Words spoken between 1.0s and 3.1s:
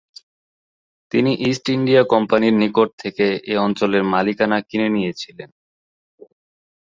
তিনি East India কোম্পানির নিকট